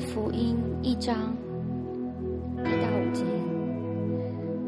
[0.00, 1.36] 福音一章
[2.58, 3.22] 一到五节：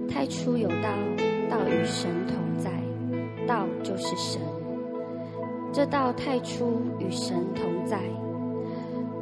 [0.08, 0.88] 太初有道，
[1.50, 2.70] 道与神同在，
[3.46, 4.40] 道就是神。
[5.72, 7.98] 这道太初与神同在，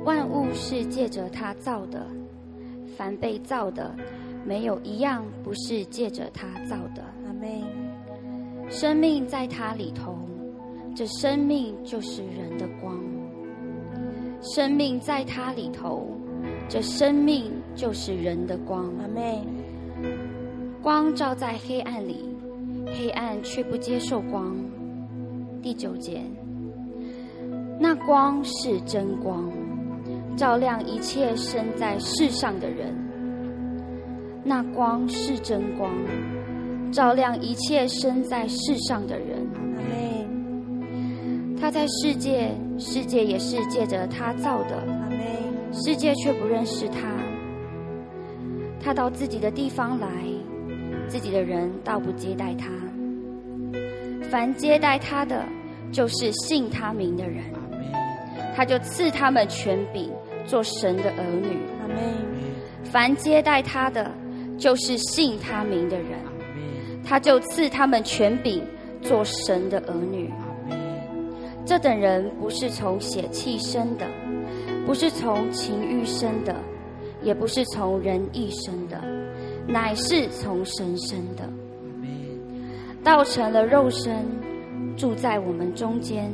[0.04, 2.04] 万物是借着他造的，
[2.96, 3.94] 凡被造的，
[4.44, 7.02] 没有一样不是借着他造的。
[7.26, 7.62] 阿妹。
[8.68, 10.18] 生命在他里头，
[10.94, 12.98] 这生命就是人的光。
[14.42, 16.08] 生命在他里头，
[16.68, 18.90] 这生命就是人的光。
[18.98, 19.42] 阿妹。
[20.82, 22.24] 光照在黑暗里，
[22.86, 24.56] 黑暗却不接受光。
[25.62, 26.22] 第九节。
[27.78, 29.52] 那光是真光，
[30.36, 32.94] 照亮一切生在世上的人。
[34.42, 35.92] 那光是真光，
[36.90, 39.46] 照亮一切生在世上的人。
[41.70, 44.82] 在世界，世界也是借着他造的。
[45.72, 46.98] 世界却不认识他。
[48.82, 50.08] 他到自己的地方来，
[51.06, 52.68] 自己的人倒不接待他。
[54.30, 55.44] 凡接待他的，
[55.92, 57.44] 就是信他名的人。
[58.54, 60.10] 他就赐他们权柄，
[60.46, 61.56] 做神的儿女。
[62.84, 64.10] 凡接待他的，
[64.58, 66.18] 就是信他名的人。
[67.04, 68.62] 他就赐他们权柄，
[69.02, 70.30] 做神的儿女。
[71.70, 74.04] 这等人不是从血气生的，
[74.84, 76.52] 不是从情欲生的，
[77.22, 79.00] 也不是从人意生的，
[79.68, 81.48] 乃是从神生的。
[83.04, 84.26] 道成了肉身，
[84.96, 86.28] 住在我们中间。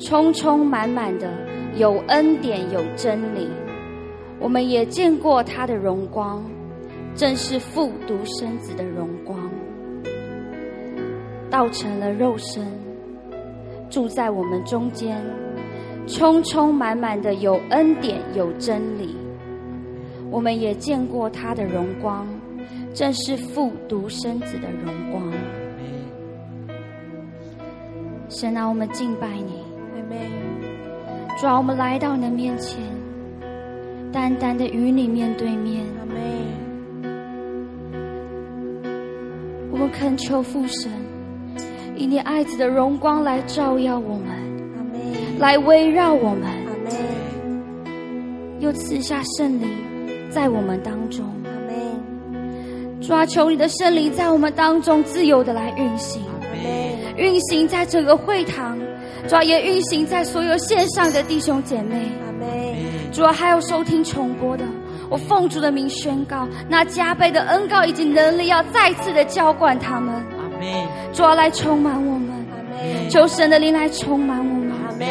[0.00, 1.30] 充充满满的
[1.76, 3.48] 有恩典有真理，
[4.40, 6.42] 我们也见过他的荣光，
[7.14, 9.48] 正是父独生子的荣光。
[11.48, 12.66] 道成了肉身，
[13.90, 15.20] 住在我们中间，
[16.06, 19.16] 充充满满的有恩典有真理，
[20.30, 22.26] 我们也见过他的荣光，
[22.94, 25.22] 正是父独生子的荣光。
[28.28, 29.60] 神啊，我们敬拜你。
[31.36, 32.78] 主啊，我们来到你的面前，
[34.12, 35.84] 单单的与你面对面。
[39.72, 40.92] 我们恳求父神，
[42.00, 45.38] 以你爱子的荣光来照耀我们。
[45.38, 46.90] 来围绕我们，阿们。
[48.58, 49.68] 又赐下圣灵
[50.30, 53.02] 在我们当中，阿们。
[53.02, 56.22] 主啊，求你的圣灵在我们当中自由的来运行。
[57.18, 58.78] 运行在整个会堂。
[59.28, 62.10] 主啊，也运行在所有线上的弟兄姐妹。
[63.12, 64.64] 主啊，还有收听重播的，
[65.10, 70.14] 我奉主的名宣告，那加倍的恩告以及能力，要再次的浇灌他们。
[71.12, 72.30] 主啊，来充满我们。
[73.10, 74.70] 求神的灵来充满我们。
[74.70, 75.06] 阿们。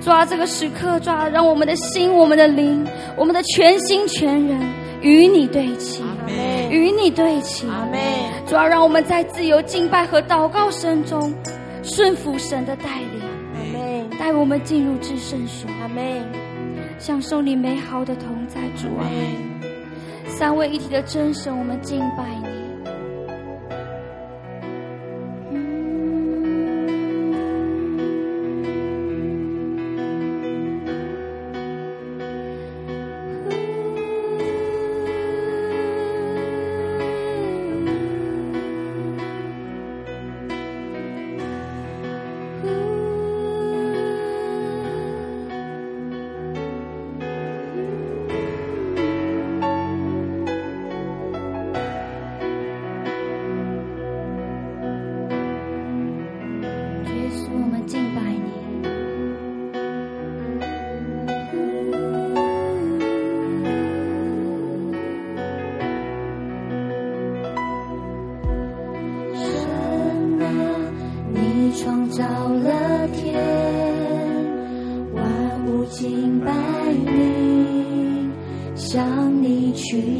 [0.00, 4.60] 主啊，这个时刻，主啊，让我们的心、我们的灵、我们的全心全人
[5.00, 6.02] 与你对齐。
[6.70, 7.66] 与你对齐。
[8.46, 11.32] 主啊，让我们在自由敬拜和祷告声中
[11.82, 13.26] 顺服神的带领。
[14.18, 15.68] 带我们进入至圣所，
[16.98, 19.04] 享受你美好的同在，主啊，
[20.26, 22.55] 三位一体的真神，我们敬拜你。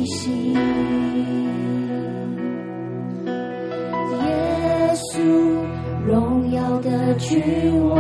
[0.06, 0.58] 心耶
[4.94, 5.20] 稣
[6.06, 7.42] 荣耀的君
[7.88, 7.98] 王，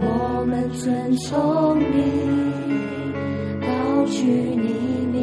[0.00, 1.84] 我们遵从你，
[3.60, 3.66] 高
[4.06, 5.15] 举你名。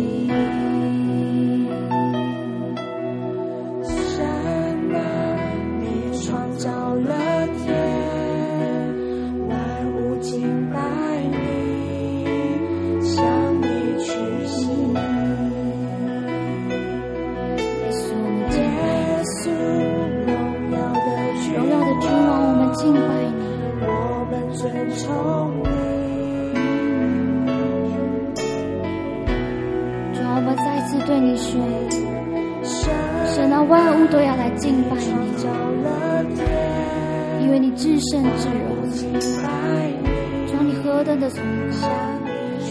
[41.23, 41.87] 的崇高！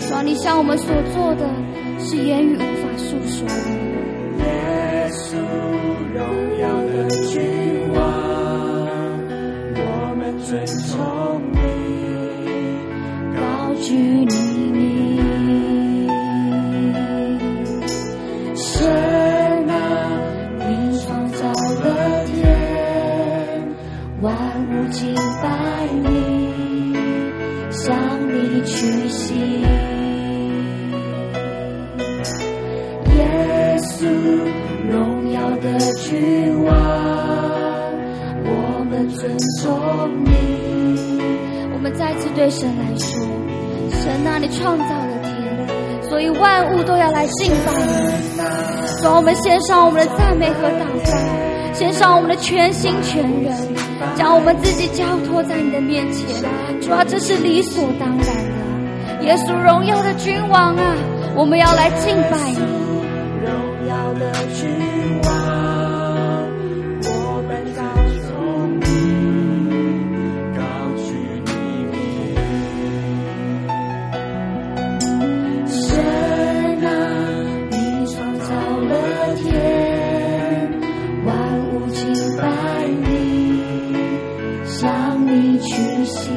[0.09, 1.49] 主啊，你向我们所做的
[1.99, 3.55] 是言语无法诉说的。
[4.45, 5.37] 耶稣
[6.12, 6.21] 荣
[6.61, 7.41] 耀的君
[7.95, 7.99] 王，
[9.75, 9.81] 我
[10.19, 11.57] 们尊崇你，
[13.35, 13.41] 高
[13.81, 14.35] 举你
[29.12, 29.35] 屈膝。
[33.14, 34.07] 耶稣，
[34.90, 36.72] 荣耀的君王，
[38.44, 39.68] 我们尊崇
[40.25, 40.31] 你。
[41.75, 43.20] 我们再次对神来说：
[43.90, 48.42] 神啊，你创造了天，所以万物都要来敬拜你。
[49.03, 53.53] 让我们献上我们的赞美和祷告，献上我们的全心全人，
[54.14, 56.25] 将我们自己交托在你的面前。
[56.81, 58.62] 主啊，这是理所当然的。
[59.23, 60.97] 耶稣，荣耀的君王啊，
[61.37, 62.59] 我们要来敬拜你。
[63.45, 63.51] 荣
[63.89, 64.69] 耀的君
[65.23, 65.31] 王，
[67.05, 67.09] 我
[67.47, 67.81] 们高
[68.27, 68.31] 崇
[68.81, 68.85] 你，
[70.59, 70.61] 高
[70.97, 71.07] 举
[71.47, 71.51] 你。
[75.71, 75.89] 神
[76.85, 76.89] 啊，
[77.71, 77.75] 你
[78.13, 78.51] 创造
[78.89, 78.93] 了
[79.37, 79.51] 天，
[81.25, 81.31] 万
[81.71, 82.01] 物敬
[82.37, 82.43] 拜
[83.07, 83.11] 你，
[84.67, 84.79] 向
[85.27, 85.31] 你
[85.61, 85.71] 屈
[86.05, 86.31] 膝。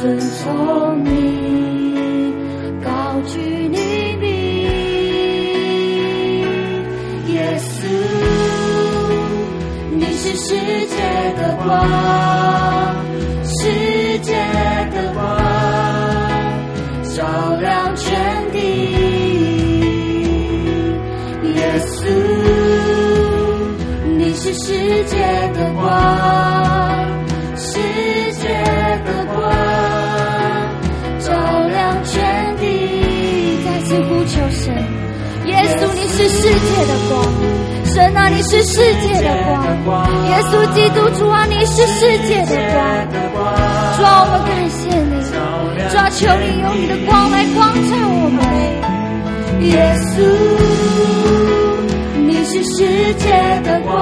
[0.00, 1.10] 遵从你，
[2.84, 2.88] 高
[3.26, 3.76] 举你
[4.20, 4.30] 名。
[7.34, 7.84] 耶稣，
[9.90, 10.54] 你是世
[10.86, 10.96] 界
[11.36, 11.66] 的光，
[13.42, 13.56] 世
[14.20, 14.32] 界
[14.94, 15.20] 的光，
[17.16, 17.16] 照
[17.60, 18.06] 亮全
[18.52, 18.56] 地。
[21.56, 21.96] 耶稣。
[24.16, 24.72] 你是世
[25.06, 25.16] 界
[25.54, 25.86] 的光，
[36.18, 36.50] 是世界
[36.84, 37.22] 的光，
[37.94, 39.28] 神啊，你是世界的
[39.84, 43.46] 光，耶稣基督主啊，你是世界的光，
[43.96, 45.14] 主啊，我们感谢你，
[45.88, 48.42] 主啊，求你用你的光来光照我们，
[49.70, 50.26] 耶稣。
[52.26, 53.30] 你是世界
[53.62, 53.96] 的光，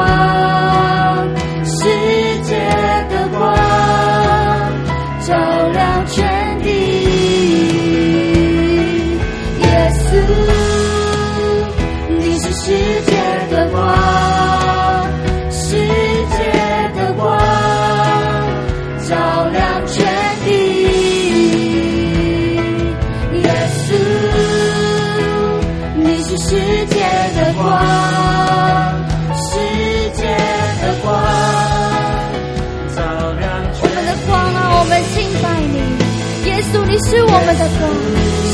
[36.86, 37.90] 你是我们的光，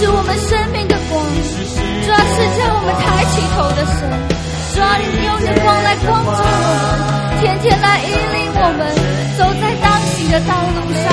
[0.01, 1.21] 是我们生命的光，
[2.03, 4.09] 主要是叫我们抬起头的神，
[4.73, 8.81] 主要你用你的光来光照我们，天天来引领我们
[9.37, 11.07] 走在当行的道路上。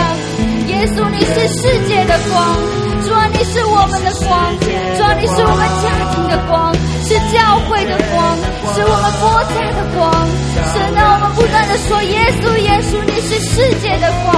[0.72, 2.56] 耶稣，你是世界的光，
[3.04, 6.72] 主要你是我们的光，主要你是我们家庭的光，
[7.04, 8.16] 是教会的光，
[8.74, 10.00] 是我们国家的光。
[10.72, 14.30] 神啊，我们不断的说，耶稣，耶稣，你是世界的光。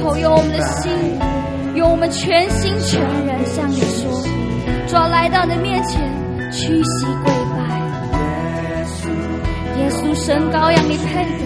[0.00, 0.90] 口，用我们的心，
[1.74, 4.10] 用我们全心全人向你说，
[4.88, 6.00] 主要，来到你面前。
[6.50, 7.80] 屈膝跪拜，
[9.78, 11.44] 耶稣神羔羊，你配得，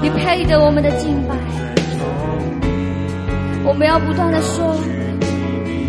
[0.00, 1.34] 你配得我们的敬拜。
[3.66, 4.74] 我们要不断的说，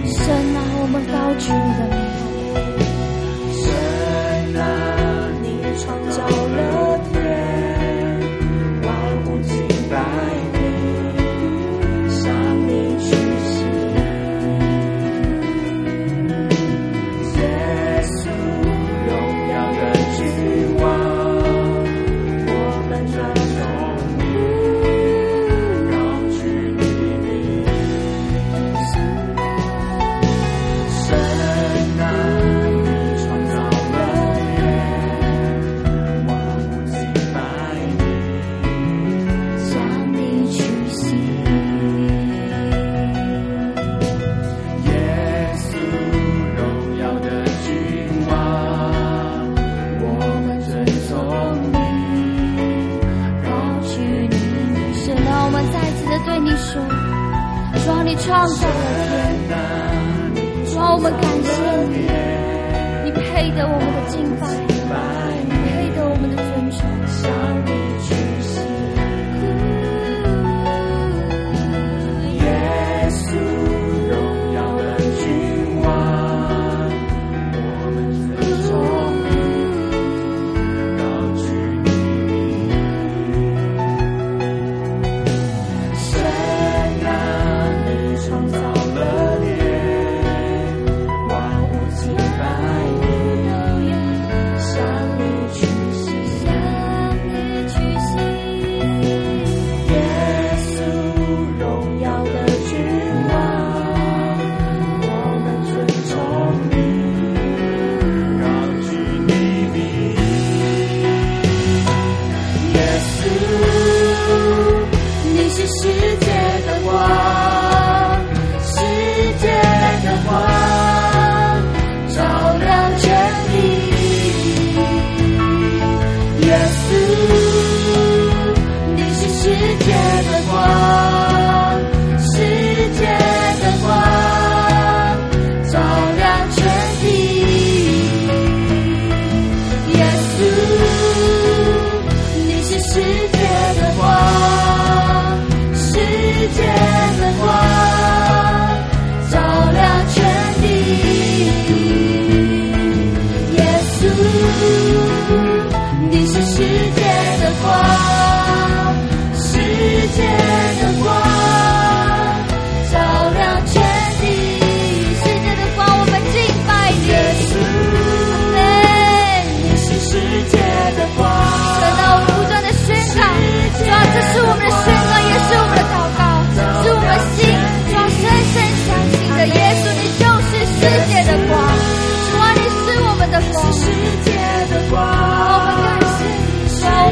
[0.04, 2.29] 神啊，我们高举你的名。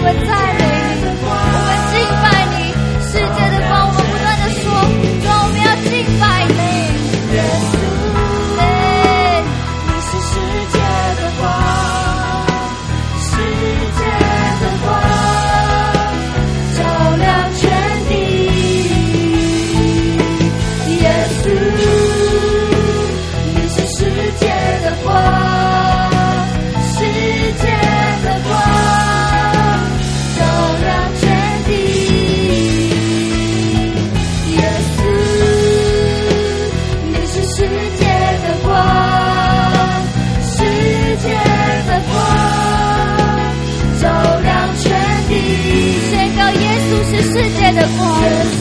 [0.08, 0.57] 我在
[47.98, 48.57] Yes.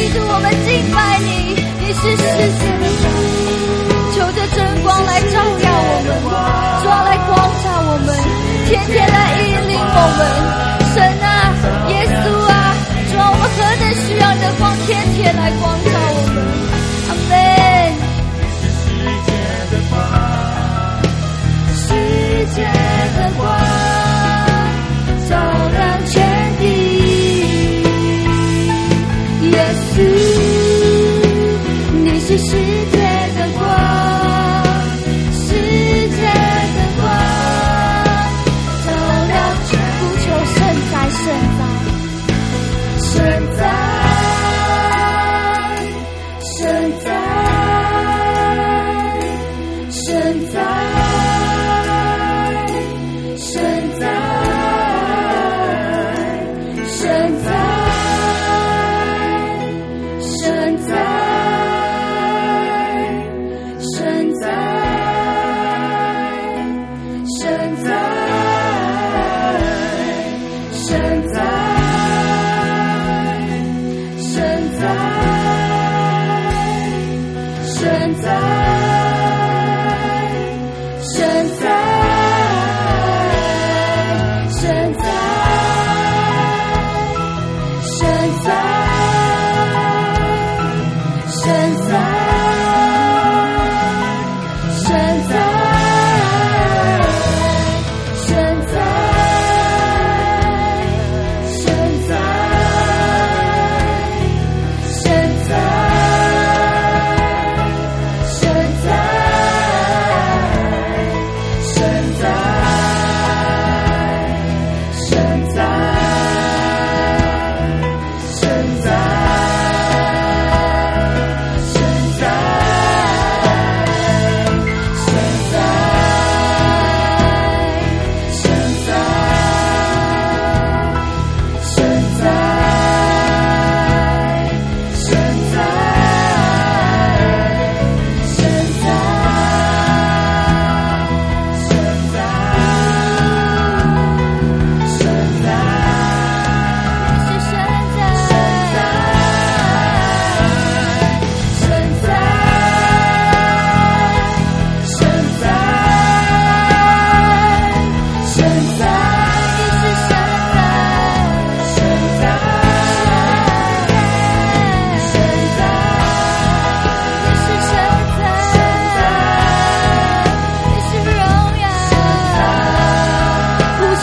[0.00, 2.24] 记住，我们敬拜你，你是世
[2.56, 3.04] 界的光。
[4.16, 6.24] 求着真光来照耀我们，
[6.80, 8.08] 主，来光照我们，
[8.64, 10.24] 天天来引领我们。
[10.96, 11.52] 神啊，
[11.92, 12.72] 耶稣啊，
[13.12, 15.92] 主啊，我们何等需要你的光，天天来光照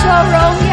[0.07, 0.66] 你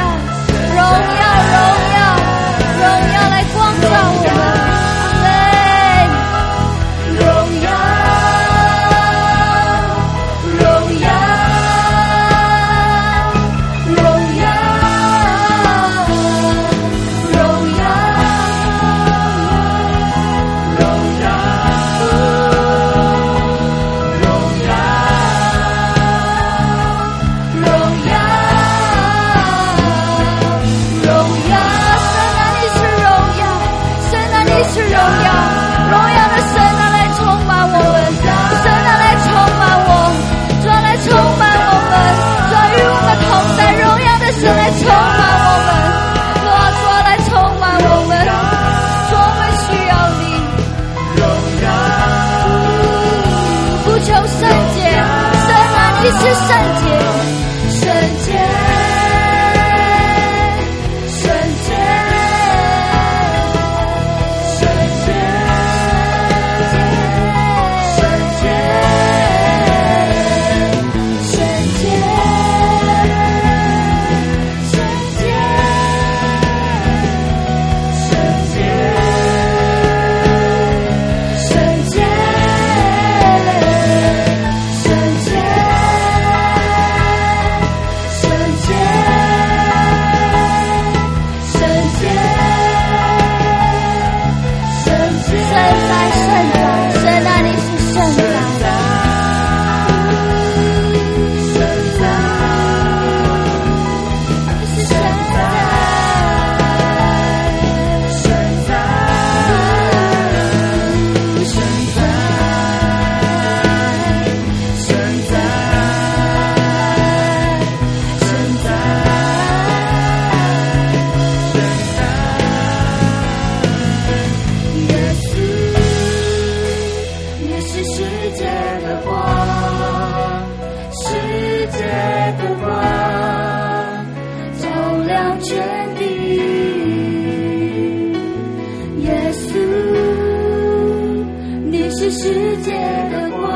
[142.05, 142.71] 是世界
[143.11, 143.49] 的光，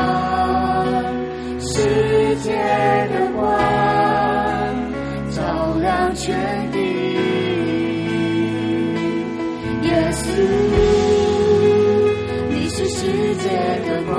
[1.59, 2.51] 世界
[3.13, 3.47] 的光，
[5.29, 6.35] 照亮全
[6.71, 6.79] 地。
[9.83, 10.23] 耶稣。
[12.49, 13.49] 你是世界
[13.85, 14.17] 的光，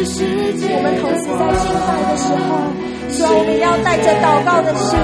[0.00, 2.56] 我们同时在敬拜的时候，
[3.12, 4.96] 主啊，我们要带着祷告的心，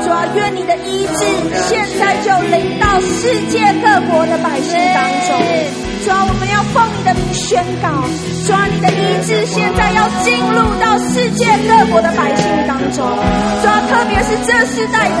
[0.00, 1.28] 主要，愿你的医治
[1.68, 5.36] 现在就临到世界各国的百姓当中。
[6.00, 8.00] 主要，我们要奉你的名宣告，
[8.48, 13.04] 主要，你的医治现在要进入到世界各国的百姓当中，
[13.60, 15.04] 主要，特别是这世代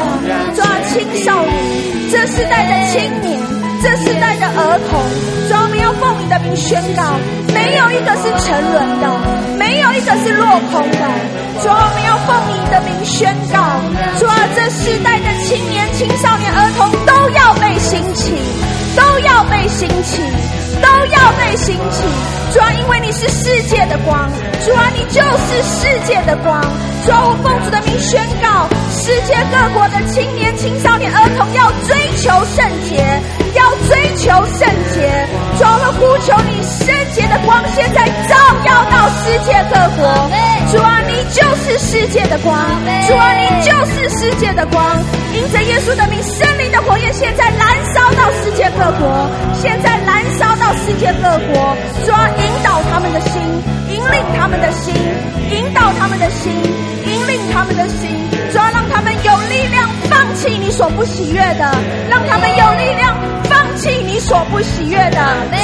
[0.56, 1.60] 主要，青少年，
[2.08, 3.36] 这世代的青年，
[3.84, 4.96] 这世代的儿童，
[5.44, 7.20] 主要，我们要奉你的名宣告，
[7.52, 9.04] 没有一个是沉沦的，
[9.58, 11.08] 没有一个是落空的，
[11.62, 13.58] 主啊，我们要奉你的名宣告，
[14.18, 18.34] 主啊，这世代的青年、青少年、儿童都要被兴起，
[18.96, 20.22] 都要被兴起。
[20.80, 22.02] 都要被兴起，
[22.54, 24.30] 主啊，因为你是世界的光，
[24.64, 26.58] 主啊，你就是世界的光，
[27.04, 28.66] 主啊，我奉主的名宣告，
[29.00, 33.00] 世界各国的青年、青少年、儿童要追求圣洁，
[33.56, 34.28] 要追求
[34.60, 35.08] 圣洁，
[35.56, 38.36] 主啊，我呼求你圣洁的光，现在照
[38.68, 40.04] 耀到世界各国，
[40.70, 42.54] 主啊，你就是世界的光，
[43.08, 44.84] 主啊，你就是世界的光，
[45.32, 49.26] 因着耶稣的名，圣灵的火焰现在燃烧到世界各国，
[49.62, 50.70] 现在燃烧到。
[50.80, 51.76] 世界各国，
[52.06, 53.42] 主啊引导他们的心，
[53.90, 54.94] 引领他们的心，
[55.50, 56.52] 引导他们的心，
[57.06, 58.08] 引领他们的心，
[58.52, 61.72] 主要让他们有力量放弃你所不喜悦的，
[62.08, 65.18] 让他们有力量放弃你所不喜悦的，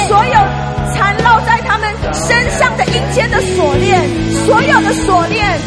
[0.07, 0.33] 所有
[0.95, 4.01] 缠绕在他们身上的阴间的锁链，
[4.45, 5.59] 所有的锁链，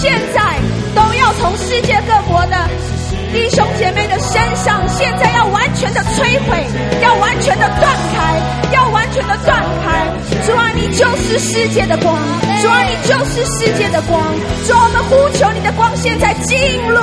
[0.00, 0.56] 现在
[0.94, 2.97] 都要从世界各国的。
[3.32, 6.66] 弟兄姐妹的身上，现在要完全的摧毁，
[7.02, 10.06] 要完全的断开，要完全的断开。
[10.46, 12.16] 主啊，你就是世界的光，
[12.62, 14.20] 主啊，你就是世界的光。
[14.66, 16.56] 主啊，我们呼求你的光现在进
[16.88, 16.96] 入，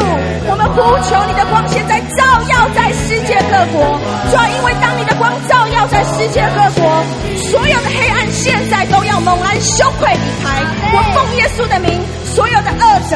[0.49, 3.99] 我们呼求你的光现在照耀在世界各国。
[4.31, 7.03] 主啊，因为当你的光照耀在世界各国，
[7.51, 10.57] 所有的黑暗现在都要猛然羞愧离开。
[10.89, 12.01] 我奉耶稣的名，
[12.33, 13.13] 所有的恶者，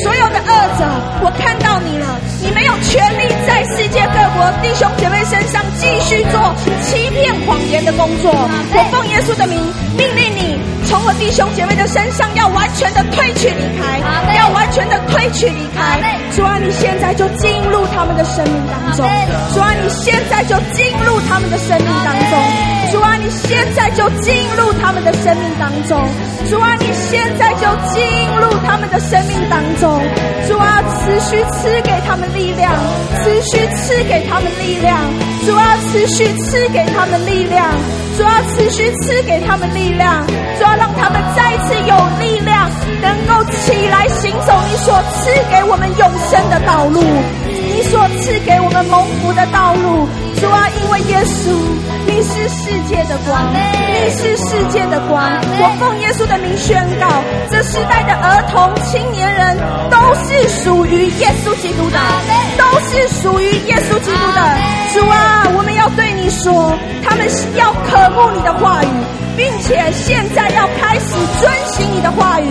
[0.00, 0.84] 所有的恶者，
[1.20, 1.65] 我看到
[2.42, 8.30] 你没有权利在世界各国弟兄姐妹身上继续做欺骗谎言的工作。
[8.32, 9.60] 我奉耶稣的名
[9.96, 13.98] 命令你，从我弟兄姐妹的身上要完全的退去离开，
[14.36, 16.18] 要完全的退去离开。
[16.36, 19.06] 主啊，你现在就进入他们的生命当中。
[19.54, 22.75] 主啊，你现在就进入他们的生命当中。
[22.96, 26.00] 主啊，你现在就进入他们的生命当中。
[26.48, 28.00] 主啊，你现在就进
[28.40, 30.00] 入他们的生命当中。
[30.48, 32.26] 主啊，持续赐给他们。
[32.36, 32.72] 力量，
[33.22, 34.98] 持续赐给他们力量，
[35.46, 37.72] 主啊，持续赐给他们力量，
[38.16, 40.26] 主啊，持续赐给他们力量，
[40.58, 42.70] 主啊，让他们再次有力量，
[43.00, 47.00] 能够起来行走你所赐给我们永生的道路，
[47.46, 50.06] 你所赐给我们蒙福的道路。
[50.40, 51.50] 主啊，因为耶稣，
[52.06, 55.22] 你是世界的光，你是世界的光。
[55.58, 57.08] 我奉耶稣的名宣告，
[57.50, 59.56] 这世代的儿童、青年人
[59.90, 61.98] 都是属于耶稣基督的，
[62.58, 64.40] 都是属于耶稣基督的。
[64.92, 67.24] 主啊，我们要对你说，他们
[67.54, 68.88] 要渴慕你的话语，
[69.36, 72.48] 并且现在要开始遵循你的话语，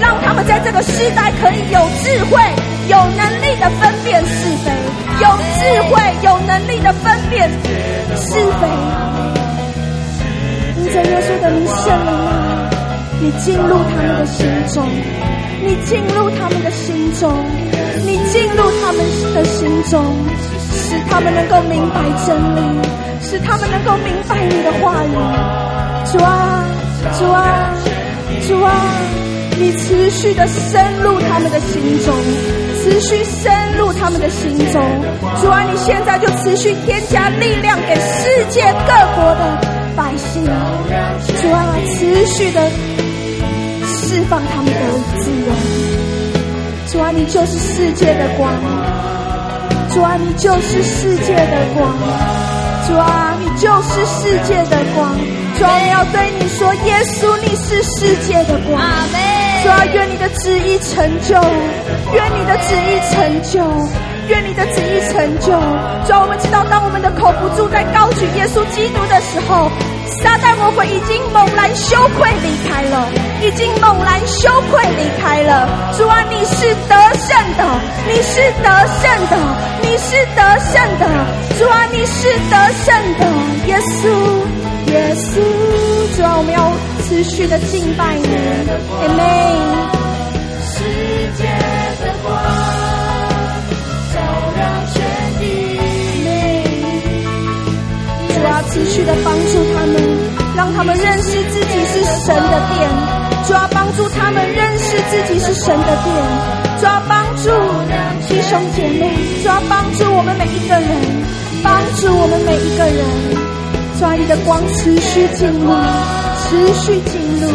[0.00, 2.40] 让他们在这个时代可以有智慧、
[2.88, 4.72] 有能力的分辨是非，
[5.20, 5.28] 有
[5.58, 7.50] 智慧、有能力的分辨
[8.16, 8.66] 是非。
[10.78, 12.70] 因着耶稣的名，圣灵啊，
[13.20, 14.88] 你进入他们的心中，
[15.62, 17.30] 你进入他们的心中，
[18.06, 20.02] 你进入他们的心中，
[20.88, 22.60] 使他们能够明白真理，
[23.20, 25.12] 使他们能够明白你的话语。
[26.10, 26.64] 主啊，
[27.18, 27.74] 主啊，
[28.48, 28.72] 主啊，
[29.58, 32.14] 你持续的深入他们的心中。
[32.80, 34.82] 持续深入他们的心中，
[35.42, 39.60] 主啊，你现在就持续添加力量给世界各国的
[39.94, 42.62] 百姓，主啊，持续的
[43.84, 44.80] 释放他们的
[45.20, 45.52] 自由，
[46.86, 48.50] 主啊，你就是世界的光，
[49.98, 51.92] 主啊，你就是世界的光，
[52.86, 55.10] 主啊，你就是世界的光，
[55.58, 58.78] 主啊，我要对你说，耶稣，你是世界的光。
[59.64, 61.34] 主啊，愿你的旨意成就，
[62.14, 63.58] 愿你的旨意成就，
[64.28, 65.50] 愿你的旨意成就。
[66.06, 69.68] 主啊，我们知道，当我们的口不住在高举耶稣基督的时候，
[70.22, 73.08] 撒旦魔鬼已经猛然羞愧离开了，
[73.42, 75.68] 已经猛然羞愧离开了。
[75.96, 77.64] 主啊，你是得胜的，
[78.06, 78.68] 你是得
[79.00, 79.36] 胜的，
[79.82, 81.04] 你是得胜的。
[81.58, 82.86] 主啊，你是得胜
[83.18, 83.22] 的，
[83.66, 84.08] 耶稣，
[84.92, 85.40] 耶稣。
[86.16, 86.72] 主啊，我们要
[87.06, 88.26] 持续的敬拜你
[89.04, 89.88] ，Amen。
[90.64, 90.84] 世
[91.36, 91.44] 界
[92.04, 92.34] 的光，
[98.70, 99.96] 持续的帮助他们，
[100.56, 102.88] 让他们认识自己是神的殿。
[103.46, 106.14] 主要，帮助他们认识自己是神的殿。
[106.78, 107.50] 主要，帮助
[108.28, 110.88] 弟兄姐妹，主要，帮助我们每一个人，
[111.62, 113.04] 帮助我们每一个人。
[113.98, 115.72] 主啊，你的光持续进入，
[116.44, 117.48] 持续进入，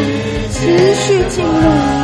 [0.51, 2.02] 持续进入。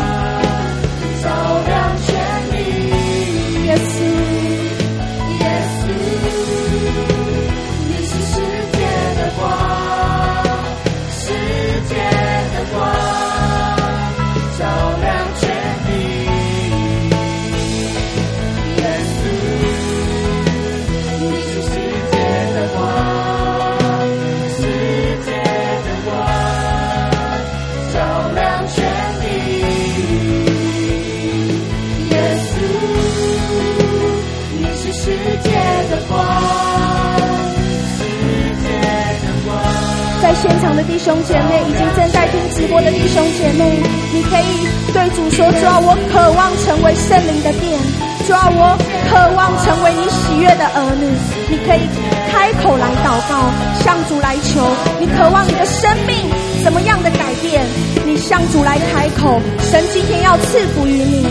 [40.61, 43.79] 场的弟兄姐妹，以及正在听直播的弟兄姐妹，
[44.13, 47.79] 你可以对主说：主啊，我渴望成为圣灵的殿；
[48.27, 48.77] 主啊，我
[49.09, 51.07] 渴望成为你喜悦的儿女。
[51.49, 51.87] 你可以
[52.31, 53.49] 开口来祷告，
[53.83, 54.61] 向主来求。
[54.99, 56.29] 你渴望你的生命
[56.63, 57.65] 怎么样的改变？
[58.05, 61.25] 你向主来开口，神今天要赐福于你。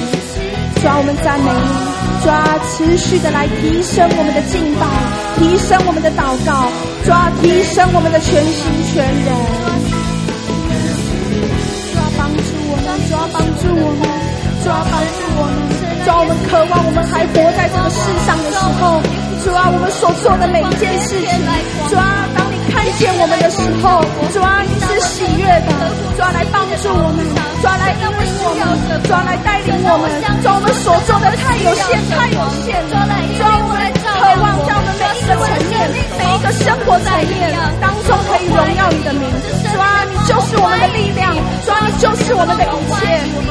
[0.80, 1.98] 主啊，我们赞美你。
[2.24, 4.86] 抓持续的来提升我们的敬拜，
[5.38, 6.66] 提升我们的祷告，
[7.06, 9.28] 抓提升我们的全心全人。
[11.94, 14.02] 抓帮助我们，抓帮助我们，
[14.64, 15.54] 抓帮助我们，
[16.04, 18.98] 抓我们渴望我们还活在这个世上的时候，
[19.46, 21.30] 抓我们所做的每一件事情，
[21.88, 22.02] 抓
[22.34, 24.02] 当你看见我们的时候，
[24.34, 25.70] 抓你是喜悦的，
[26.18, 27.22] 抓来帮助我们。
[27.62, 30.06] 抓来引领我们，抓来带领我们，
[30.42, 32.78] 抓我们所做的太有限，太有限。
[32.90, 33.02] 抓
[33.58, 34.46] 我们渴望
[35.28, 37.52] 在我们每一个层面，每一个生活层面
[37.84, 39.28] 当中可以荣耀你的名。
[39.76, 41.36] 抓你就是我们的力量，
[41.68, 42.96] 抓你就是我们的一切。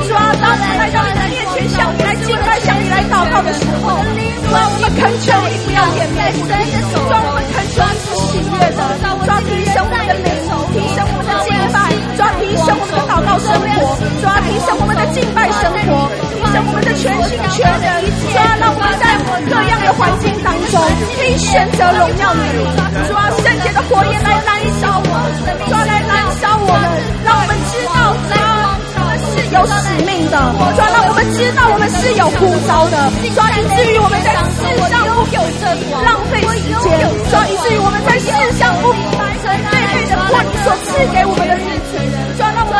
[0.10, 4.02] 抓当我们来到你的面前，向你来敬拜，向你来祷告的时候，
[4.50, 8.82] 抓我们恳求你不要掩盖我们的手，抓我们恳求你是喜悦的，
[9.22, 10.34] 抓提升我们的灵，
[10.74, 13.94] 提升我们的敬拜，抓提升我们的祷告生活。
[14.18, 18.02] 主啊，提升我们的敬拜生活，提升我们的全心全人。
[18.18, 19.07] 主啊，让我们在
[19.46, 20.82] 各样的环境当中，
[21.16, 22.42] 可以选择荣耀你。
[23.08, 25.14] 主啊，圣洁的火焰来燃烧我们，
[25.68, 26.12] 主啊，来燃
[26.42, 26.74] 烧我们，
[27.24, 30.36] 让我们知道，主啊，我们是有使命的。
[30.74, 32.98] 主啊，让我们知道我们是有呼召的。
[33.30, 35.22] 主啊，以至于我们在世上不
[36.02, 36.98] 浪费时间。
[37.30, 38.28] 主啊，以至于我们在世
[38.58, 42.02] 上不背背着过你所赐给我们的日子。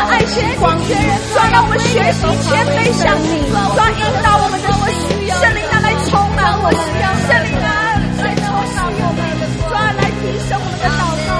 [0.10, 0.94] 爱心光，主
[1.38, 4.97] 啊，让我们学习谦卑向你，主啊，引导我们的心，
[6.68, 6.84] 我们，
[7.28, 9.24] 圣灵啊，来充满我们，
[9.56, 11.32] 主啊，来提升我们的祷告，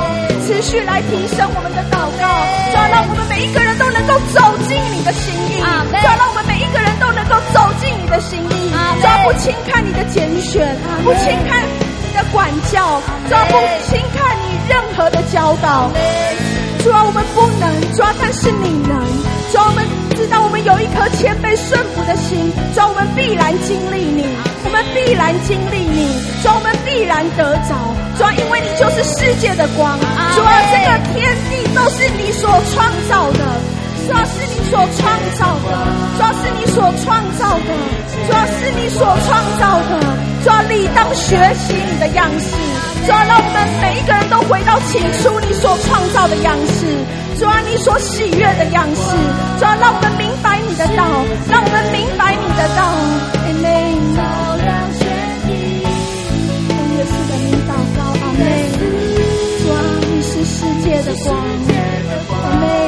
[0.48, 2.24] 持续来提升我们的祷告，
[2.72, 4.40] 主啊，让我们每一个人都能够走
[4.72, 5.84] 进你的心意，主啊，
[6.16, 10.64] 让我们每一个人都能够走进你的心意，主啊，不轻看你的拣选，
[11.04, 13.60] 不轻看你的管教，主啊，不
[13.92, 15.92] 轻看你任何的教导。
[16.88, 18.96] 主啊，我们不能，主啊，但是你能。
[19.52, 19.84] 主啊，我们
[20.16, 22.48] 知道我们有一颗谦卑顺服的心。
[22.74, 24.24] 主啊，我们必然经历你，
[24.98, 26.10] 必然经历你。
[26.42, 27.78] 主啊，我们必然得着。
[28.18, 29.94] 主啊，因为你就是世界的光。
[30.02, 33.46] 主啊，这个天地都是你所创造的。
[34.08, 35.06] 主啊，是你所创
[35.38, 35.70] 造的。
[36.18, 37.70] 主啊，是你所创造的。
[38.26, 40.02] 主啊，是你所创造的。
[40.44, 42.50] 主啊，理当学习你的样式。
[43.06, 46.90] 主啊，让我们每一个人都回到起初你所创造的样式，
[47.38, 49.16] 主啊，你所喜悦的样式，
[49.60, 51.06] 主啊，让我们明白你的道，
[51.50, 53.37] 让我们明白你的道。
[61.04, 62.42] 的光。
[62.42, 62.87] 阿门。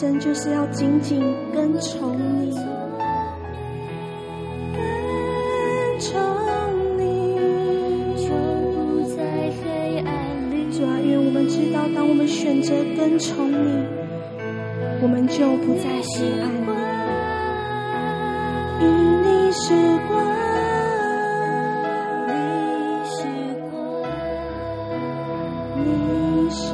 [0.00, 1.22] 神就是要紧紧
[1.52, 2.52] 跟从你，
[4.72, 6.20] 跟从
[6.98, 7.36] 你，
[8.16, 8.26] 就
[8.74, 9.22] 不在
[9.62, 9.62] 黑
[10.00, 10.10] 暗
[10.50, 10.52] 里。
[10.76, 13.86] 主啊，愿我们知道，当我们选择跟从你，
[15.00, 16.70] 我们就不再黑暗里。
[18.80, 18.84] 因
[19.22, 19.72] 你是
[20.08, 20.12] 光，
[25.84, 25.86] 你
[26.50, 26.66] 是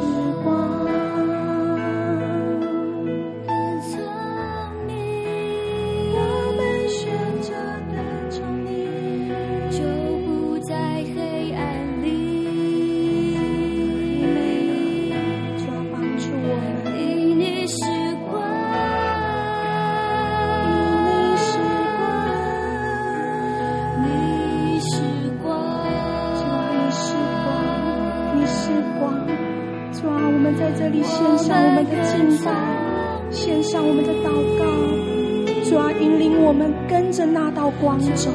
[37.81, 38.31] 光走，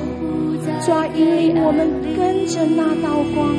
[0.85, 1.87] 抓，引领我们
[2.17, 3.54] 跟着那道光。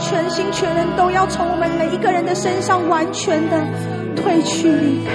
[0.00, 3.62] 全心全人，都要从我们每一个人的身上完全的
[4.16, 5.12] 退去离开。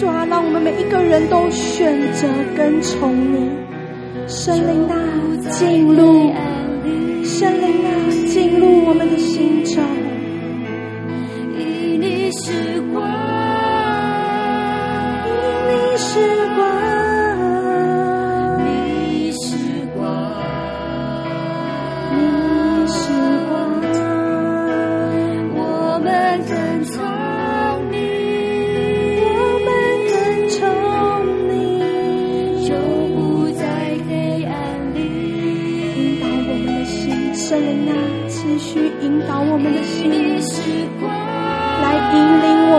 [0.00, 2.26] 主啊，让我们每一个人都选择
[2.56, 3.50] 跟从你。
[4.26, 4.96] 圣灵啊，
[5.50, 6.32] 进入。
[7.22, 7.90] 圣灵啊，
[8.26, 10.03] 进入我们的心中。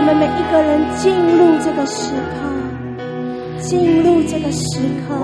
[0.06, 4.78] 们每一个人进入这个时刻，进入这个时
[5.08, 5.16] 刻。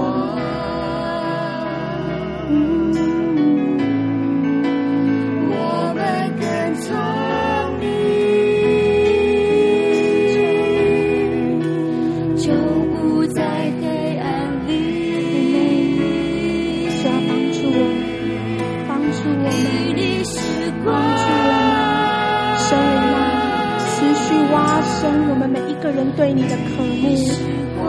[26.22, 27.02] 对你的渴慕，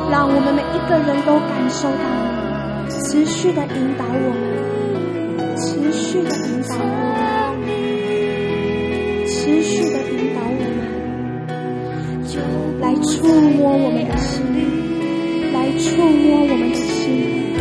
[0.09, 2.03] 让我们每一个人都感受到
[2.89, 6.81] 你，持续的引导我们，持续的引导我
[7.61, 7.69] 们，
[9.27, 10.81] 持续的引导我们，
[12.81, 14.41] 来触摸我们的心，
[15.53, 17.53] 来触摸我们的心，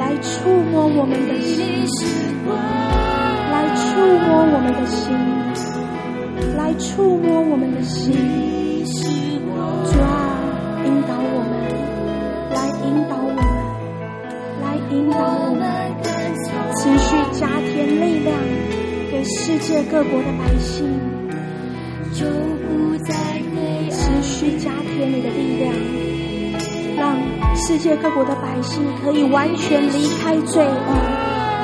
[0.00, 1.62] 来触摸我们的心。
[3.52, 5.14] 来触摸我们的心，
[6.56, 8.47] 来触摸我们的心，
[19.48, 20.86] 世界各国的百姓，
[22.12, 24.20] 就不在黑持。
[24.20, 25.72] 续加添你的力量，
[26.98, 27.16] 让
[27.56, 30.92] 世界各国的百姓可以完全离开罪恶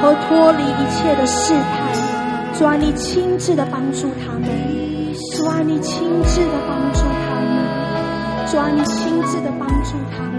[0.01, 1.93] 和脱离一切的试探。
[2.59, 4.49] 主啊，你亲自的帮助他们。
[5.37, 10.33] 主啊，你亲自的帮助他们，主啊，你亲自的帮助他们。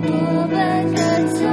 [0.00, 0.56] 我们
[0.94, 1.44] 跟从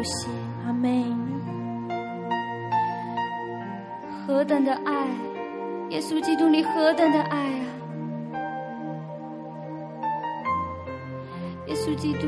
[0.00, 0.28] 出宝血，
[0.64, 1.04] 阿门。
[4.26, 5.06] 何等的爱，
[5.90, 7.66] 耶稣基督，你何等的爱啊！
[11.66, 12.26] 耶稣基督，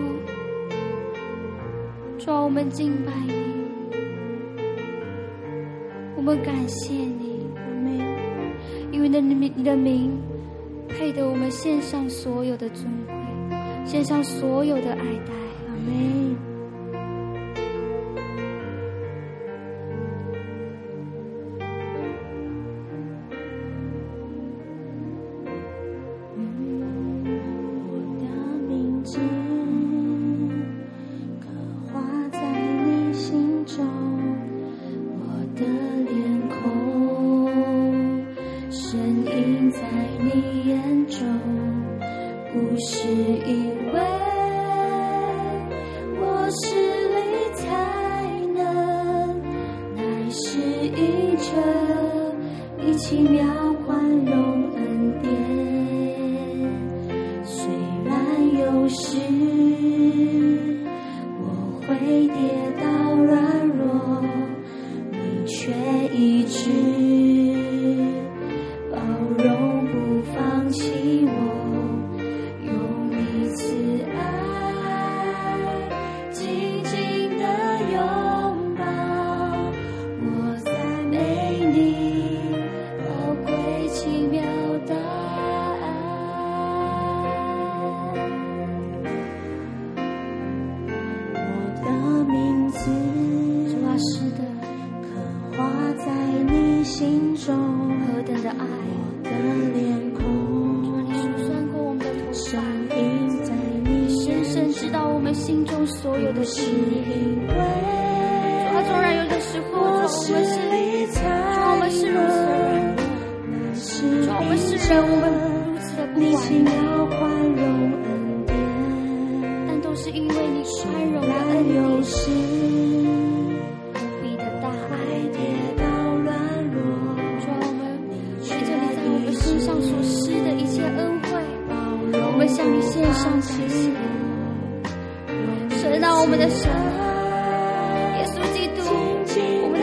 [2.18, 3.32] 主啊，我们敬拜你，
[6.14, 7.98] 我们感谢你，阿门。
[8.90, 10.20] 因为你的名，你的名。
[10.88, 13.14] 配得我们献上所有的尊贵，
[13.86, 15.32] 献上所有的爱戴，
[15.68, 15.74] 阿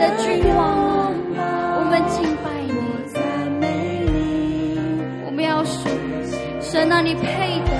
[0.00, 2.74] 的君王，我们敬拜你，
[5.26, 5.92] 我们要说，
[6.62, 7.70] 神啊，你配得，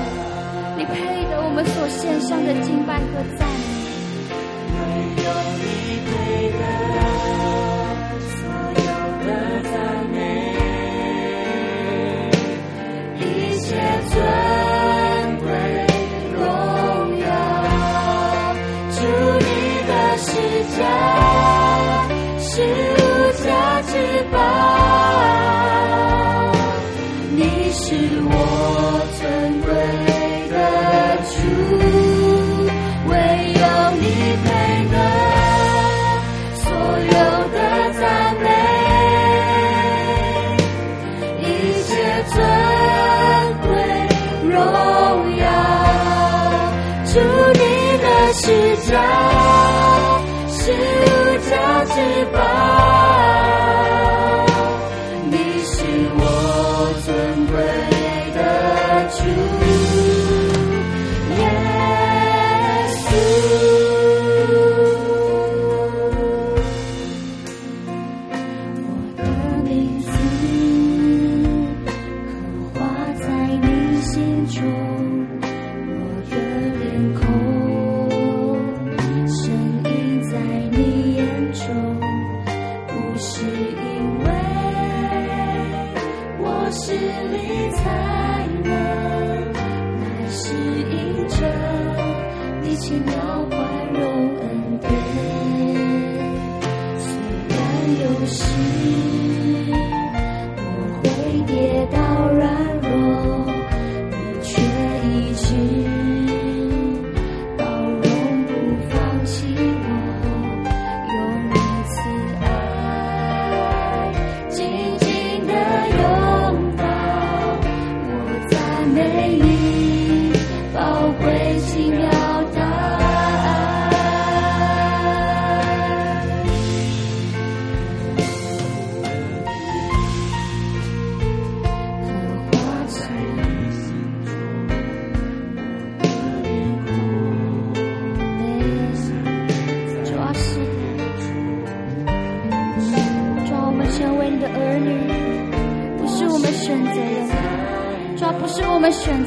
[0.76, 3.69] 你配得我们所献上的敬拜和赞美。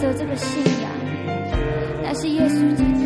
[0.04, 0.92] 有这个信仰，
[2.04, 3.00] 乃是耶稣基督，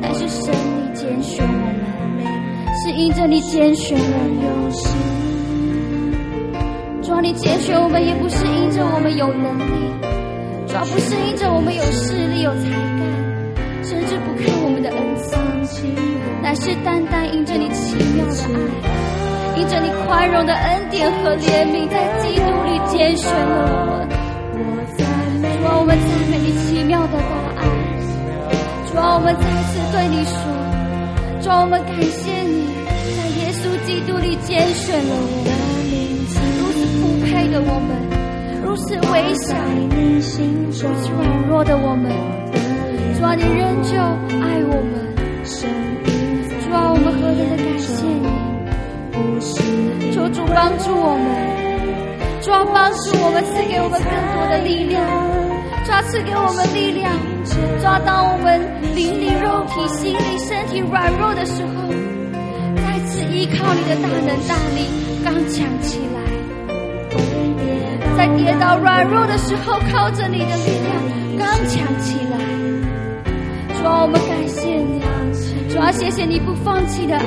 [0.00, 2.24] 乃是神你拣选我们，
[2.76, 4.88] 是因着你拣选我们有心。
[7.02, 9.90] 主啊，你拣选我们也不是因着我们有能力，
[10.68, 13.02] 主要不是因着我们有势力、有才干，
[13.82, 15.84] 甚至不看我们的恩赐，
[16.40, 18.46] 乃是单单因着你奇妙的爱，
[19.58, 24.17] 因着你宽容的恩典和怜悯，在基督里拣选了我们。
[25.78, 27.22] 我们赞美你奇妙的答
[27.54, 27.62] 案。
[28.90, 30.34] 主啊，我们再次对你说，
[31.40, 32.66] 主啊，我们感谢你
[33.14, 35.54] 在耶稣基督里拣选了我们，
[36.58, 37.94] 如此不配的我们，
[38.60, 39.54] 如此微小、
[39.94, 40.42] 如此
[41.14, 42.10] 软弱的我们，
[43.16, 43.94] 主啊，你仍旧
[44.42, 44.98] 爱我们。
[45.46, 48.26] 主啊，我们何等的感谢你！
[50.12, 51.24] 求主帮助我们，
[52.42, 55.00] 主啊，帮助我们，赐给我们更多的力量。
[56.02, 57.10] 赐给我们力量，
[57.82, 58.60] 抓到我们
[58.94, 61.88] 灵力、肉体、心灵、身体软弱的时候，
[62.76, 64.86] 再次依靠你的大能大力，
[65.24, 66.20] 刚强起来；
[68.16, 70.94] 在跌倒软弱的时候，靠着你的力量，
[71.38, 72.38] 刚强起来。
[73.78, 75.00] 主啊，我们感谢你，
[75.72, 77.24] 主啊，谢谢你不放弃的爱，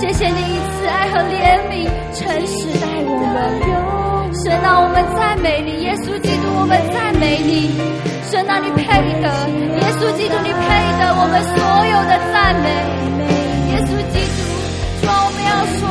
[0.00, 3.89] 谢谢你以慈爱和怜悯诚实待我们。
[4.42, 7.76] 神啊，我们赞美你，耶稣基督，我们赞美你。
[8.32, 8.88] 神啊，你配
[9.20, 10.64] 得，耶稣基督，你配
[10.96, 12.72] 得我们所有的赞美。
[13.68, 14.40] 耶稣基督，
[15.04, 15.84] 主啊，我们要说，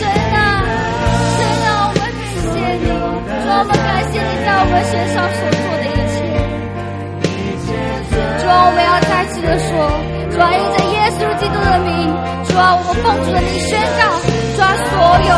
[0.00, 0.64] 神啊，
[1.36, 2.88] 神啊，我们感谢你，
[3.44, 6.32] 主啊，我们感谢你在我们身上所做的一切。
[8.40, 9.84] 主啊，我们要再次的说，
[10.32, 12.08] 主啊，因着耶稣基督的名，
[12.48, 14.16] 主啊，我们奉主的名宣告，
[14.56, 14.96] 主啊，所
[15.28, 15.36] 有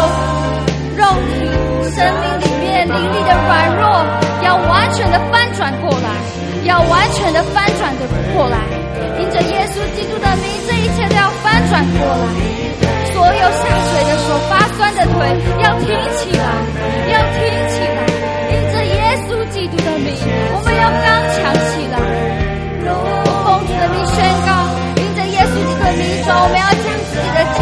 [1.03, 1.03] 肉
[1.35, 1.68] 体。
[1.91, 4.05] 生命里面灵力的软弱，
[4.45, 6.09] 要完全的翻转过来，
[6.65, 8.59] 要完全的翻转的过来。
[9.19, 12.25] 迎着耶稣基督的名，这一切都要翻转过来。
[13.13, 15.17] 所有下垂的手、发酸的腿，
[15.63, 16.45] 要挺起来，
[17.11, 17.99] 要挺起来。
[18.51, 20.15] 迎着耶稣基督的名，
[20.55, 21.41] 我们要刚强
[21.73, 21.97] 起来。
[22.91, 22.93] 我
[23.45, 24.17] 奉主的名宣
[24.47, 24.49] 告，
[25.03, 27.59] 迎着耶稣基督的名说，我们要将自己的脚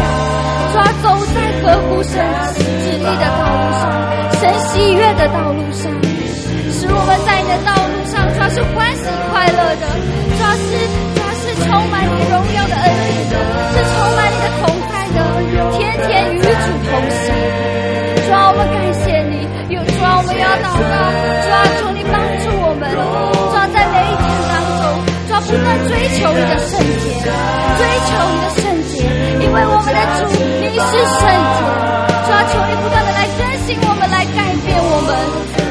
[0.73, 2.13] 抓走在合乎神
[2.53, 2.57] 旨
[2.93, 4.06] 意的道路上。
[4.39, 5.89] 神喜悦的道路上，
[6.69, 9.89] 使我们在你的道路上，主要是欢喜快乐的，
[10.37, 10.61] 主要是
[11.17, 13.33] 主要是充满你荣耀的恩典的，
[13.73, 15.17] 是充满你的同在的，
[15.73, 17.33] 天天与主同行。
[18.27, 19.41] 主啊，我们感谢你，
[19.73, 20.93] 有主啊，我们要祷告，
[21.41, 23.01] 主啊，求你帮助我们，主
[23.57, 29.01] 啊，在每一天当中，主啊，不断追求你的圣洁，追求你的圣洁，
[29.41, 30.29] 因为我们的主，
[30.61, 31.65] 你是圣洁，
[32.21, 33.46] 主啊，求你不断的来。
[33.67, 35.11] 请我们，来改变我们。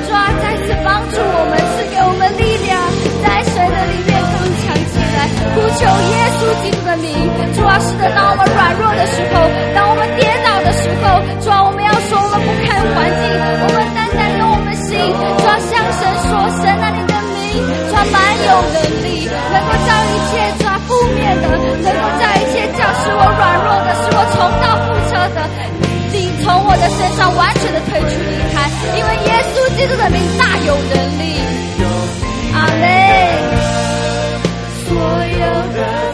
[0.05, 2.77] 主啊，再次帮助我们，赐给我们力量，
[3.25, 5.25] 在神的里面刚强起来。
[5.57, 7.09] 呼求耶稣基督的名，
[7.57, 13.33] 主啊，是的，当我们软弱的时候，当我们跌倒的时候，主啊，我们要说，我们不堪环境，
[13.65, 18.79] 我们单单用我们心，主啊，向神说，神啊，你的名，主啊，蛮有能
[19.09, 21.49] 力，能够造一切抓负面的，
[21.81, 25.41] 能够造一切将使我软弱的，使我重蹈覆辙的。
[26.47, 31.43] 从我的身上完全的退出离开，因为耶稣基督的名大有能力。
[32.55, 32.87] 阿门。
[34.87, 34.95] 所
[35.27, 35.45] 有
[35.75, 36.06] 的。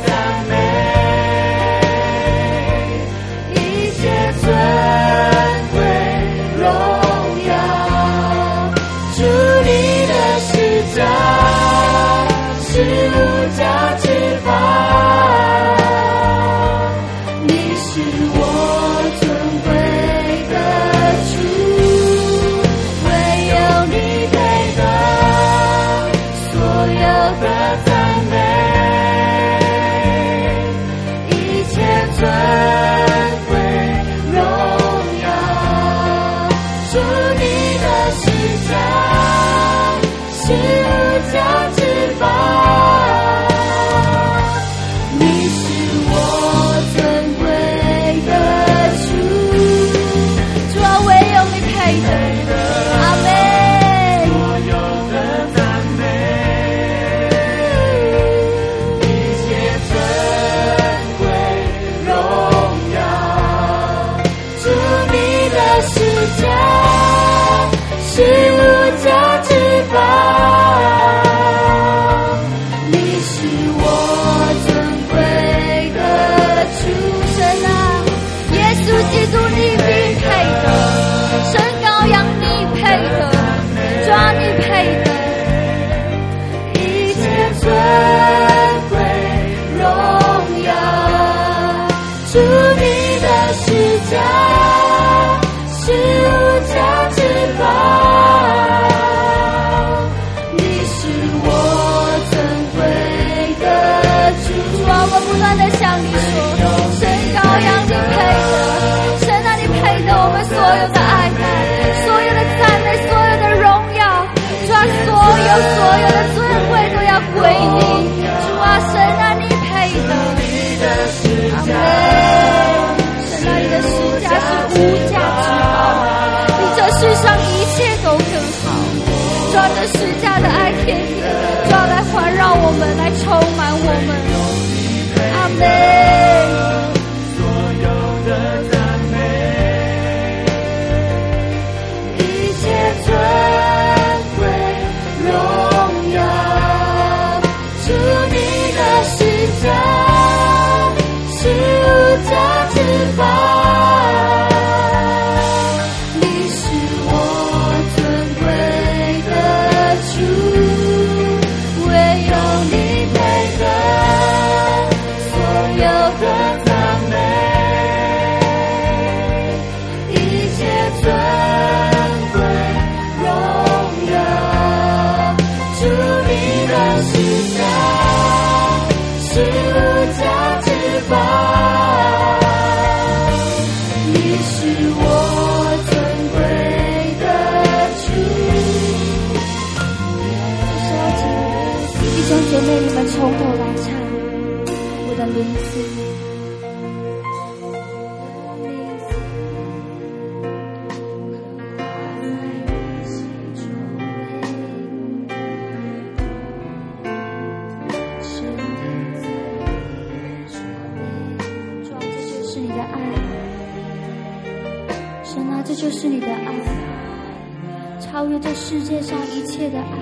[218.22, 220.01] 超越这世界上一切的爱。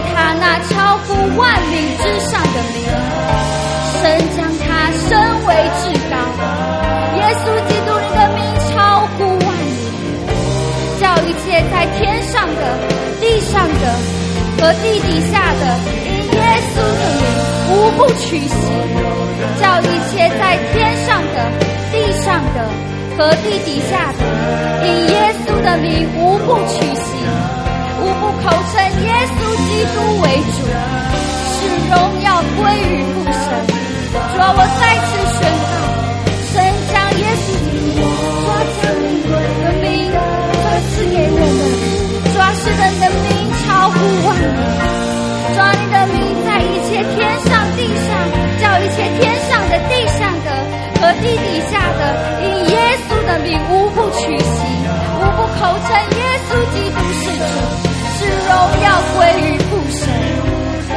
[0.00, 2.76] 他那超乎万里之上的名，
[4.00, 4.02] 神
[4.36, 4.66] 将他
[5.08, 5.10] 升
[5.46, 5.48] 为
[5.80, 6.14] 至高。
[7.16, 8.38] 耶稣基督人的名
[8.68, 8.76] 超
[9.16, 9.70] 乎万里，
[11.00, 12.60] 叫一切在天上的、
[13.20, 13.82] 地上的
[14.60, 15.62] 和地底下的，
[16.04, 16.38] 因耶
[16.72, 17.20] 稣的名
[17.70, 18.54] 无不屈膝。
[19.60, 21.36] 叫一切在天上的、
[21.90, 22.56] 地上的
[23.16, 24.20] 和地底下的，
[24.86, 27.08] 因耶稣的名无不屈膝。
[28.14, 28.74] 呼口称
[29.04, 30.24] 耶稣基督为
[30.54, 30.58] 主，
[31.54, 31.56] 使
[31.88, 32.26] 荣耀
[32.56, 33.42] 归于父神。
[34.12, 35.72] 主啊，我再次宣告，
[36.52, 36.54] 神
[36.92, 38.00] 将耶稣基督
[38.78, 38.82] 的
[39.82, 41.50] 名和赐给我们。
[42.32, 43.26] 主啊，是的，的名
[43.60, 44.56] 超乎万年。
[45.54, 46.16] 主啊，你的名
[46.46, 48.08] 在一切天上地上，
[48.60, 50.48] 叫一切天上的、地上的
[51.00, 52.00] 和地底下的，
[52.42, 52.72] 因耶
[53.08, 54.56] 稣的名无不屈膝，
[55.18, 57.87] 无不口称耶稣基督是主。
[58.28, 58.48] 荣
[58.82, 58.86] 耀
[59.16, 60.00] 归于父神。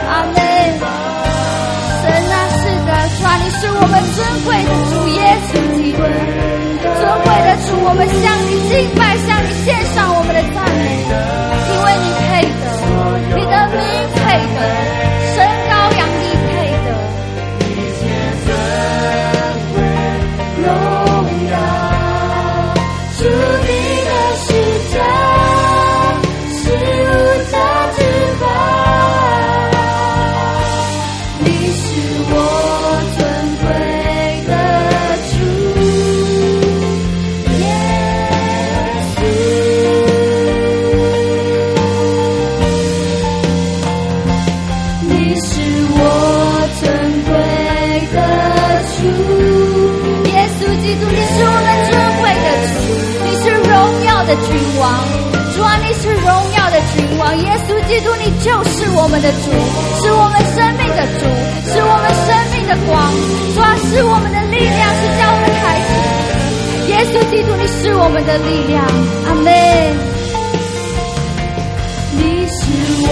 [0.08, 0.36] 阿门。
[2.02, 10.82] 神啊，是的，主啊，你是我们尊贵的主耶稣基督，尊贵的主，我们向你敬拜，向你献上我们的赞美，
[11.70, 12.66] 因为你配得，
[13.38, 13.80] 你的名
[14.18, 14.20] 配
[14.56, 15.21] 得。
[57.92, 59.52] 基督，你就是我们的主，
[60.02, 61.28] 是我们生命的主，
[61.68, 62.96] 是我们生命的光，
[63.54, 65.92] 主啊，是我们的力量，是叫我们开启。
[66.88, 68.82] 耶稣基督，你是我们的力量，
[69.28, 69.44] 阿门。
[72.16, 72.64] 你是
[73.04, 73.10] 我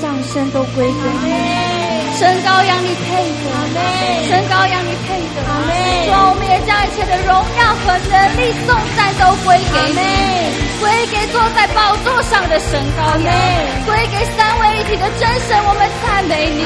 [0.00, 1.28] 掌声都归给你，
[2.18, 3.08] 神高让你配
[3.42, 3.46] 得，
[4.28, 5.42] 神高让你配得，
[6.06, 10.02] 主啊，我们也将一切的荣耀和能力颂赞都归给你，
[10.80, 13.28] 归给坐在宝座上的神羔羊，
[13.86, 16.62] 归给三位一体的真神，我们赞美你，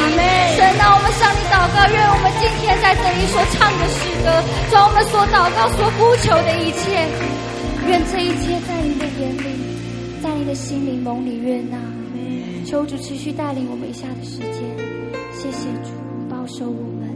[0.56, 4.28] 神啊，我们向你祷告，愿我们今天在这里所唱的诗歌，
[4.70, 7.06] 主啊，我们所祷告、所呼求的一切，
[7.86, 9.68] 愿这一切在你的眼里。
[10.20, 11.78] 在你的心里蒙你悦纳，
[12.68, 14.62] 求主持续带领我们以下的时间，
[15.32, 15.88] 谢谢主
[16.28, 17.08] 保守我们，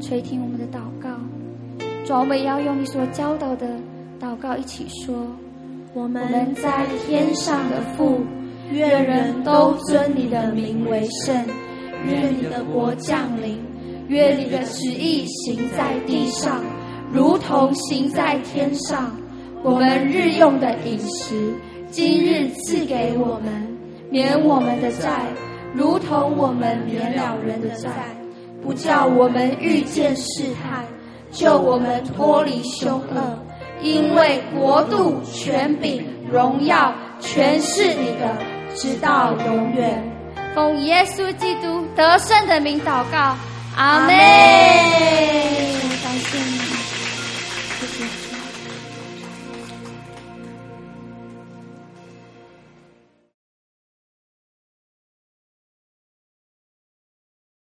[0.00, 1.10] 垂听我们的祷告。
[2.06, 3.68] 主，我们也要用你所教导的
[4.18, 5.14] 祷告一起说：
[5.92, 8.22] 我们在天上的父，
[8.72, 11.36] 愿人都尊你的名为圣，
[12.06, 13.58] 愿你的国降临，
[14.08, 16.62] 愿你的旨意行在地上，
[17.12, 19.14] 如同行在天上。
[19.62, 21.52] 我们日用的饮食。
[21.90, 23.73] 今日赐给我们，
[24.14, 25.22] 免我们的债，
[25.74, 27.90] 如同我们免了人的债，
[28.62, 30.84] 不叫我们遇见试探，
[31.32, 33.36] 救我们脱离凶恶。
[33.82, 38.36] 因为国度、权柄、荣耀，全是你的，
[38.76, 40.00] 直到永远。
[40.54, 43.34] 奉耶稣基督得胜的名祷告，
[43.76, 45.33] 阿门。